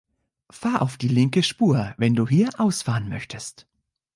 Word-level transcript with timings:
Fahr 0.49 0.81
auf 0.81 0.97
die 0.97 1.07
linke 1.09 1.43
Spur, 1.43 1.93
wenn 1.95 2.15
du 2.15 2.27
hier 2.27 2.49
ausfahren 2.57 3.07
möchtest. 3.07 3.67